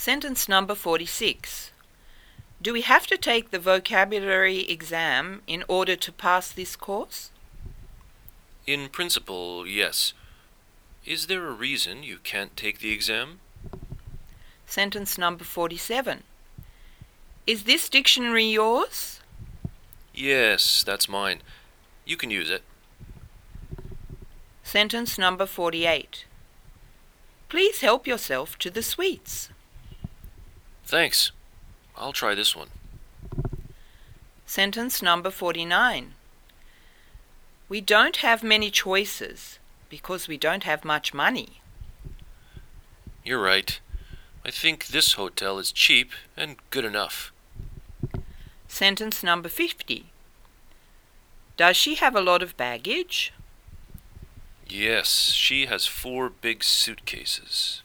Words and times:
Sentence 0.00 0.48
number 0.48 0.74
46. 0.74 1.72
Do 2.62 2.72
we 2.72 2.80
have 2.80 3.06
to 3.08 3.18
take 3.18 3.50
the 3.50 3.58
vocabulary 3.58 4.60
exam 4.60 5.42
in 5.46 5.62
order 5.68 5.94
to 5.94 6.10
pass 6.10 6.50
this 6.50 6.74
course? 6.74 7.30
In 8.66 8.88
principle, 8.88 9.66
yes. 9.66 10.14
Is 11.04 11.26
there 11.26 11.46
a 11.46 11.52
reason 11.52 12.02
you 12.02 12.16
can't 12.16 12.56
take 12.56 12.78
the 12.78 12.92
exam? 12.92 13.40
Sentence 14.64 15.18
number 15.18 15.44
47. 15.44 16.22
Is 17.46 17.64
this 17.64 17.90
dictionary 17.90 18.46
yours? 18.46 19.20
Yes, 20.14 20.82
that's 20.82 21.10
mine. 21.10 21.42
You 22.06 22.16
can 22.16 22.30
use 22.30 22.48
it. 22.48 22.62
Sentence 24.62 25.18
number 25.18 25.44
48. 25.44 26.24
Please 27.50 27.82
help 27.82 28.06
yourself 28.06 28.58
to 28.60 28.70
the 28.70 28.82
sweets. 28.82 29.50
Thanks. 30.90 31.30
I'll 31.96 32.12
try 32.12 32.34
this 32.34 32.56
one. 32.56 32.66
Sentence 34.44 35.00
number 35.00 35.30
49. 35.30 36.14
We 37.68 37.80
don't 37.80 38.16
have 38.16 38.42
many 38.42 38.72
choices 38.72 39.60
because 39.88 40.26
we 40.26 40.36
don't 40.36 40.64
have 40.64 40.84
much 40.84 41.14
money. 41.14 41.60
You're 43.24 43.40
right. 43.40 43.78
I 44.44 44.50
think 44.50 44.88
this 44.88 45.12
hotel 45.12 45.60
is 45.60 45.70
cheap 45.70 46.10
and 46.36 46.56
good 46.70 46.84
enough. 46.84 47.32
Sentence 48.66 49.22
number 49.22 49.48
50. 49.48 50.06
Does 51.56 51.76
she 51.76 51.94
have 51.94 52.16
a 52.16 52.20
lot 52.20 52.42
of 52.42 52.56
baggage? 52.56 53.32
Yes, 54.68 55.30
she 55.30 55.66
has 55.66 55.86
four 55.86 56.30
big 56.30 56.64
suitcases. 56.64 57.82